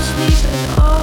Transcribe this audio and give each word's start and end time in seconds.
sleep 0.00 0.32
stand 0.32 0.80
all 0.80 0.99